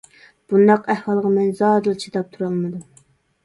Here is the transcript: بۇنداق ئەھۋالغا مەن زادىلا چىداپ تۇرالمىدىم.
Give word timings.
بۇنداق 0.53 0.89
ئەھۋالغا 0.93 1.31
مەن 1.37 1.53
زادىلا 1.61 2.03
چىداپ 2.07 2.35
تۇرالمىدىم. 2.35 3.01